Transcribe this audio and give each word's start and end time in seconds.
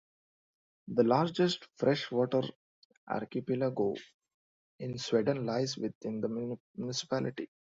The 0.87 1.03
largest 1.03 1.67
fresh 1.75 2.09
water 2.09 2.41
archipelago 3.07 3.93
in 4.79 4.97
Sweden 4.97 5.45
lies 5.45 5.77
within 5.77 6.21
the 6.21 6.57
municipality. 6.75 7.51